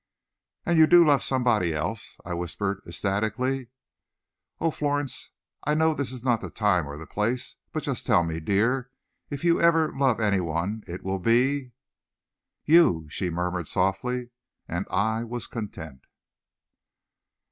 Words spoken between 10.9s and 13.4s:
will be" "You" she